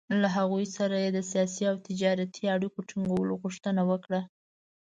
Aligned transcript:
له 0.21 0.27
هغوی 0.37 0.65
سره 0.77 0.95
یې 1.03 1.09
د 1.13 1.19
سیاسي 1.31 1.63
او 1.71 1.75
تجارتي 1.87 2.43
اړیکو 2.55 2.79
ټینګولو 2.89 3.33
غوښتنه 3.41 3.81
وکړه. 3.91 4.21